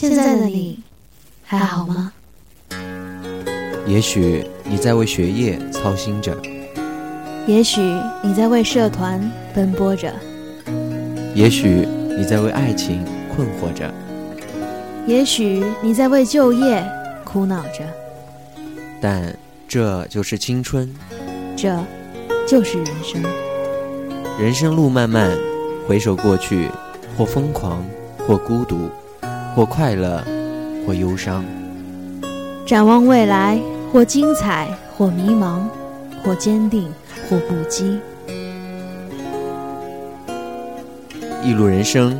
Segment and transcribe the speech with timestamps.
[0.00, 0.78] 现在的你
[1.42, 2.12] 还好吗？
[3.84, 6.40] 也许你在为学业操心着，
[7.48, 7.80] 也许
[8.22, 9.20] 你在为社团
[9.52, 10.14] 奔波着，
[11.34, 11.84] 也许
[12.16, 13.92] 你在为爱情困惑着，
[15.04, 16.88] 也许你在为就业
[17.24, 17.84] 苦恼着，
[19.00, 19.34] 但
[19.66, 20.94] 这就是青春，
[21.56, 21.76] 这
[22.46, 23.20] 就是人生。
[24.38, 25.36] 人生路漫漫，
[25.88, 26.68] 回首过去，
[27.16, 27.84] 或疯狂，
[28.28, 28.88] 或孤独，
[29.58, 30.22] 或快乐，
[30.86, 31.44] 或忧伤。
[32.64, 33.60] 展望未来，
[33.92, 35.62] 或精彩，或迷茫，
[36.22, 36.88] 或坚定，
[37.28, 37.98] 或不羁。
[41.42, 42.16] 一路人生，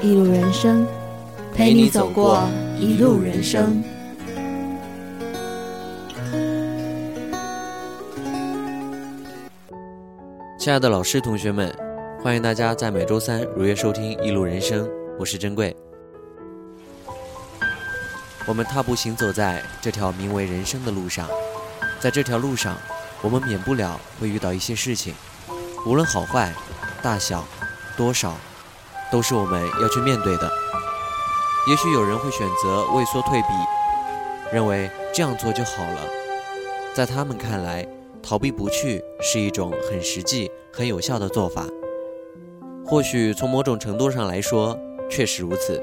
[0.00, 0.86] 一路人生，
[1.54, 2.48] 陪你走过
[2.80, 3.82] 一路人生。
[10.58, 11.70] 亲爱的老师、同学们，
[12.22, 14.86] 欢迎大家在每周三如约收听《一路人生》，
[15.18, 15.76] 我是珍贵。
[18.46, 21.28] 我们踏步行走在这条名为人生的路上，
[22.00, 22.76] 在这条路上，
[23.20, 25.14] 我们免不了会遇到一些事情，
[25.86, 26.52] 无论好坏、
[27.02, 27.44] 大小、
[27.96, 28.34] 多少，
[29.10, 30.50] 都是我们要去面对的。
[31.68, 33.48] 也许有人会选择畏缩退避，
[34.52, 36.00] 认为这样做就好了，
[36.94, 37.86] 在他们看来。
[38.24, 41.66] 逃避不去是一种很实际、很有效的做法。
[42.86, 44.78] 或许从某种程度上来说，
[45.10, 45.82] 确实如此，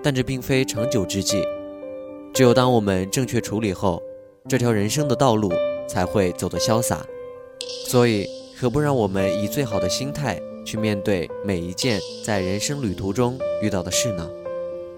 [0.00, 1.42] 但这并非长久之计。
[2.32, 4.00] 只有当我们正确处理后，
[4.48, 5.50] 这条人生的道路
[5.88, 7.04] 才会走得潇洒。
[7.86, 8.26] 所以，
[8.58, 14.28] 何不让我们以最好的心态去面对每一件在人生旅途中遇到的事呢？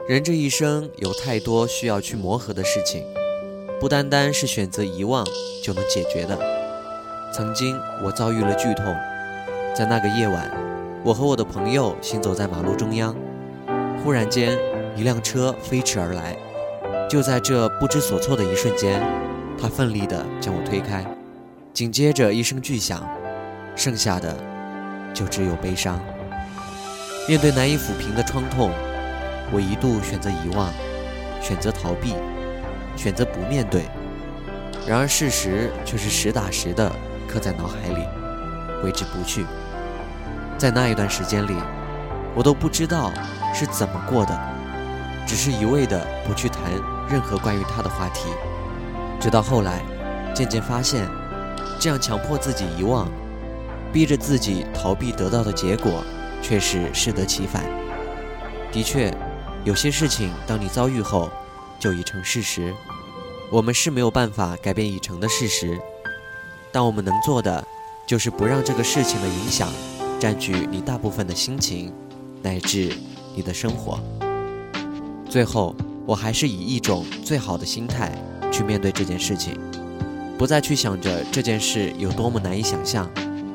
[0.07, 3.05] 人这一生有太多需要去磨合的事情，
[3.81, 5.27] 不单单是选择遗忘
[5.65, 6.39] 就能解决的。
[7.33, 8.85] 曾经我遭遇了剧痛，
[9.75, 10.51] 在那个夜晚，
[11.03, 13.17] 我和我的朋友行走在马路中央，
[14.05, 14.59] 忽然间
[14.97, 16.37] 一辆车飞驰而来，
[17.13, 18.99] 就在这不知所措的一瞬间，
[19.61, 21.05] 他奋力地将我推开，
[21.75, 23.07] 紧接着一声巨响，
[23.77, 24.35] 剩下的
[25.13, 26.01] 就只有悲伤。
[27.29, 28.71] 面对难以抚平的创痛，
[29.53, 30.71] 我一度选择遗忘，
[31.43, 32.15] 选择逃避，
[32.97, 33.83] 选择不面对，
[34.87, 36.91] 然而事实却是实打实的。
[37.29, 38.07] 刻在脑海里，
[38.83, 39.45] 挥之不去。
[40.57, 41.57] 在那一段时间里，
[42.35, 43.13] 我都不知道
[43.55, 44.41] 是怎么过的，
[45.27, 46.63] 只是一味的不去谈
[47.09, 48.29] 任何关于他的话题。
[49.21, 49.83] 直到后来，
[50.35, 51.09] 渐渐发现，
[51.79, 53.09] 这样强迫自己遗忘，
[53.93, 56.03] 逼着自己逃避得到的结果，
[56.43, 57.65] 却是适得其反。
[58.73, 59.15] 的确，
[59.65, 61.31] 有些事情当你遭遇后，
[61.79, 62.75] 就已成事实。
[63.51, 65.79] 我们是没有办法改变已成的事实。
[66.73, 67.63] 但我们能做的，
[68.07, 69.71] 就是不让这个事情的影响
[70.19, 71.93] 占据你大部分的心情，
[72.43, 72.97] 乃至
[73.37, 74.01] 你的生活。
[75.29, 75.77] 最后，
[76.07, 78.13] 我还是以一种最好的心态
[78.51, 79.59] 去面对这件事情，
[80.37, 83.09] 不再去想着这件事有多么难以想象，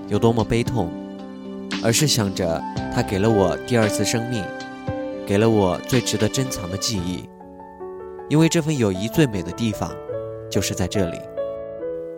[0.08, 0.90] 有多么悲痛，
[1.84, 2.62] 而是想着
[2.94, 4.44] 它给了我第二次生命，
[5.26, 7.28] 给了我最值得珍藏的记忆。
[8.30, 9.92] 因为这份友谊最美的地方，
[10.50, 11.18] 就是在这里。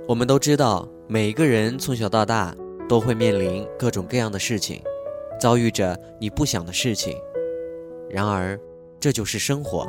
[0.07, 2.55] 我们都知道，每一个人从小到大
[2.87, 4.81] 都会面临各种各样的事情，
[5.39, 7.15] 遭遇着你不想的事情。
[8.09, 8.59] 然而，
[8.99, 9.87] 这就是生活，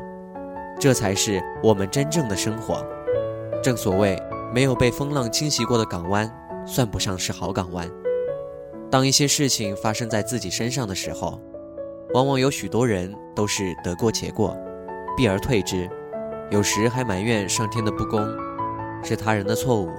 [0.80, 2.82] 这才是我们真正的生活。
[3.62, 4.18] 正所谓，
[4.50, 6.26] 没有被风浪侵袭过的港湾，
[6.66, 7.86] 算不上是好港湾。
[8.90, 11.38] 当一些事情发生在自己身上的时候，
[12.14, 14.56] 往往有许多人都是得过且过，
[15.14, 15.86] 避而退之，
[16.50, 18.26] 有时还埋怨上天的不公，
[19.04, 19.90] 是他人的错误。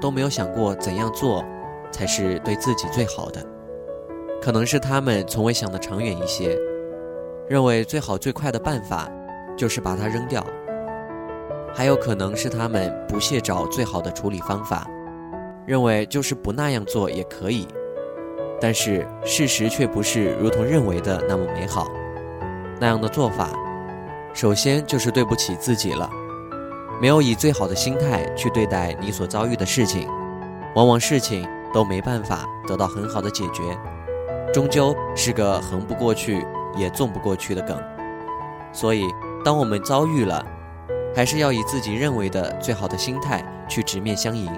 [0.00, 1.44] 都没有想过怎样做
[1.92, 3.44] 才是对自己最好的，
[4.40, 6.56] 可能是他们从未想得长远一些，
[7.46, 9.12] 认为最好最快的办法
[9.60, 10.40] 就是把它扔掉；
[11.74, 14.86] 还有可能是他们不屑找最好的处理方法，
[15.66, 17.68] 认为就是不那样做也可以。
[18.58, 21.86] 但是事实却不是如同认为的那么美好，
[22.80, 23.50] 那样的做法，
[24.32, 26.08] 首先就是对不起自己了。
[26.98, 30.08] 没有以最好的心态去对待你所遭遇的事情，
[30.74, 33.62] 往往事情都没办法得到很好的解决，
[34.54, 36.46] 终究是个横不过去
[36.78, 37.78] 也纵不过去的梗。
[38.72, 39.04] 所以，
[39.44, 40.44] 当我们遭遇了，
[41.14, 44.50] 还是要以自己认为的最好的心态去直面相迎。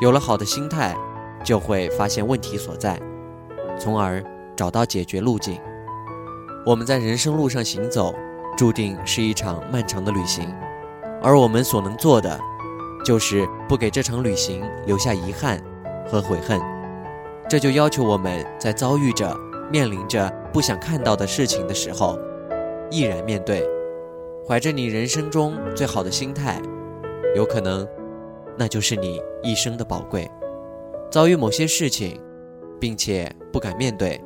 [0.00, 0.96] 有了好的心态，
[1.44, 3.00] 就会发现问题所在，
[3.78, 4.22] 从而
[4.56, 5.60] 找到解决路径。
[6.64, 8.14] 我们在人生路上行走，
[8.56, 10.48] 注定是一场漫长的旅行。
[11.20, 12.38] 而我们所能做的，
[13.04, 15.60] 就是不给这场旅行留下遗憾
[16.08, 16.60] 和悔恨。
[17.48, 19.36] 这就要求我们在遭遇着、
[19.70, 22.18] 面临着不想看到的事情的时候，
[22.92, 23.66] 毅然面对，
[24.46, 26.60] 怀着你人生中最好的心态，
[27.34, 27.88] 有可能，
[28.58, 30.30] 那就是你一生的宝贵。
[31.10, 32.20] 遭遇某些事情，
[32.78, 34.20] 并且不敢面对，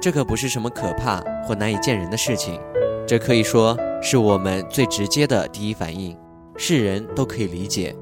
[0.00, 2.60] 这可不是什么可怕或难以见人的事情，
[3.06, 6.16] 这可以说是我们最直接的第一反应，
[6.56, 7.94] 是人都可以理解。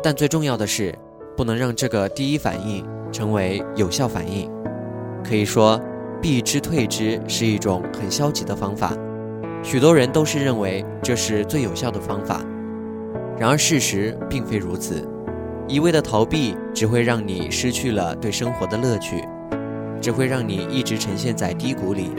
[0.00, 0.94] 但最重要的是，
[1.36, 4.48] 不能让这个第一反应成为有效反应。
[5.24, 5.80] 可以说，
[6.20, 8.92] 避之退之是一种很消极的方法，
[9.62, 12.42] 许多人都是认为这是最有效的方法，
[13.38, 15.06] 然而事实并非如此。
[15.66, 19.24] 一味的逃避只会让你失去了对生活的乐趣，
[20.00, 22.10] 只会让你一直呈现在低谷里。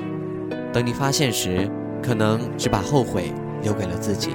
[0.72, 1.70] 等你发现时，
[2.02, 4.32] 可能只把后悔留给了自己。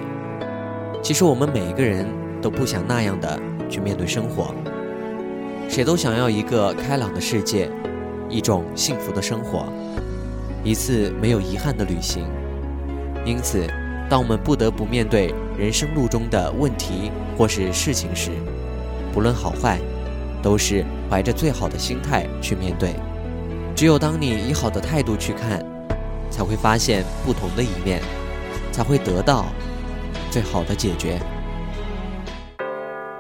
[1.03, 2.07] 其实我们每一个人
[2.43, 3.41] 都不想那样的
[3.71, 4.55] 去面对生活，
[5.69, 7.71] 谁都想要一个开朗的世界，
[8.29, 9.67] 一种幸福的生活，
[10.65, 12.25] 一次没有遗憾的旅行。
[13.25, 13.67] 因此，
[14.09, 18.31] 当我们不得不面对人生路中的问题或是事情时，
[19.13, 19.79] 不论好坏，
[20.43, 22.95] 都是怀着最好的心态去面对。
[23.75, 25.65] 只有当你以好的态度去看，
[26.31, 28.01] 才会发现不同的一面，
[28.73, 29.47] 才会得到
[30.31, 31.21] 最好的解决。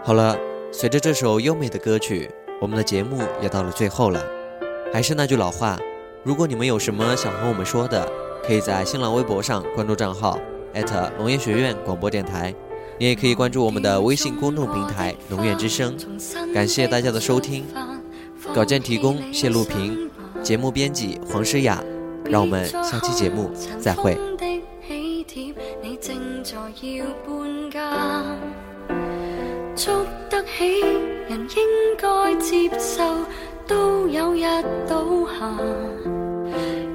[0.04, 0.38] 好了，
[0.70, 2.30] 随着这首优美的歌曲，
[2.60, 4.35] 我们的节目也到了最后了。
[4.92, 5.78] 还是那句老话，
[6.22, 8.10] 如果你们有什么想和我们说的，
[8.46, 10.38] 可以在新浪微博上关注账号
[11.18, 12.54] 龙岩学院广播电台。
[12.98, 15.94] 你也可以关注我们的微信公众平台“农院之声”，
[16.54, 17.66] 感谢大家的收听。
[18.54, 20.10] 稿件提供谢露平，
[20.42, 21.82] 节目编辑黄诗雅。
[22.28, 24.18] 让我们下期节目再会。
[30.28, 30.80] 得起
[31.28, 33.04] 人应该接受，
[33.66, 34.44] 都有日
[34.88, 35.50] 倒下。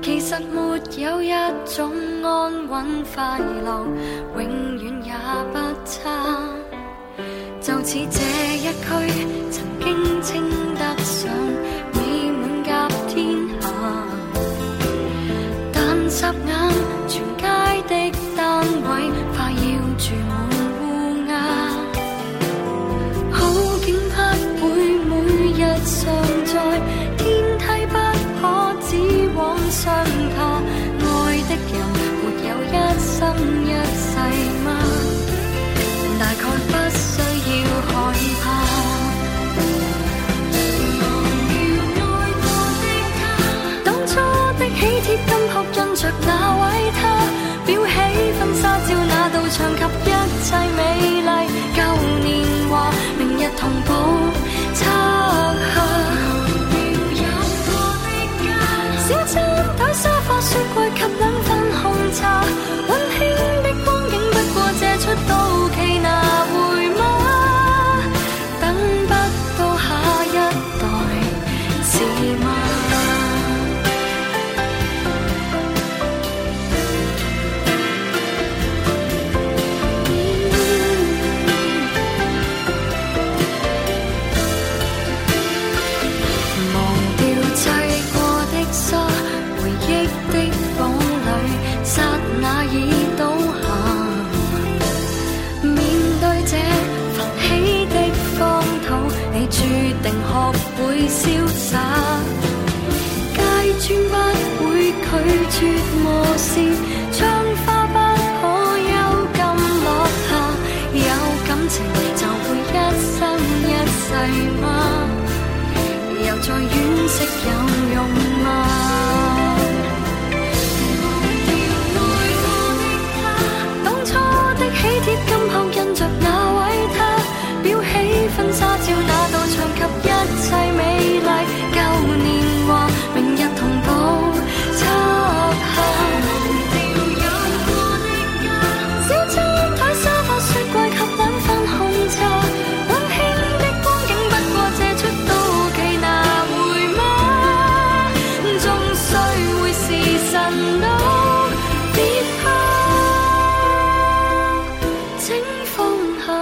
[0.01, 1.31] 其实没有一
[1.65, 1.91] 种
[2.23, 3.85] 安稳快乐，
[4.35, 5.13] 永远也
[5.51, 6.00] 不差。
[7.62, 8.19] 就似这
[8.57, 8.83] 一区，
[9.51, 10.29] 曾经称
[10.75, 11.29] 得上
[101.08, 102.40] 潇洒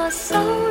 [0.10, 0.69] soul.